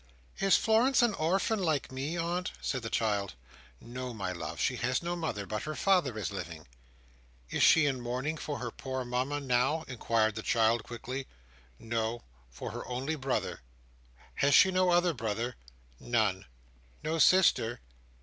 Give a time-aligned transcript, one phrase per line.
[0.39, 3.35] "Is Florence an orphan like me, aunt?" said the child.
[3.79, 4.59] "No, my love.
[4.59, 6.65] She has no mother, but her father is living."
[7.51, 11.27] "Is she in mourning for her poor Mama, now?" inquired the child quickly.
[11.77, 13.61] "No; for her only brother."
[14.41, 15.55] "Has she no other brother?"
[15.99, 16.45] "None."
[17.03, 17.81] "No sister?"